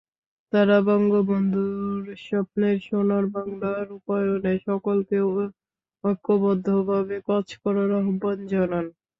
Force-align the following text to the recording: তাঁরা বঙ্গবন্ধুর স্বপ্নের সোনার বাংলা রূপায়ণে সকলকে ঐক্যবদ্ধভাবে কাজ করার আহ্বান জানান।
তাঁরা 0.53 0.77
বঙ্গবন্ধুর 0.87 2.03
স্বপ্নের 2.25 2.77
সোনার 2.87 3.25
বাংলা 3.35 3.71
রূপায়ণে 3.89 4.53
সকলকে 4.67 5.17
ঐক্যবদ্ধভাবে 6.03 7.17
কাজ 7.29 7.47
করার 7.61 7.89
আহ্বান 7.99 8.37
জানান। 8.51 8.85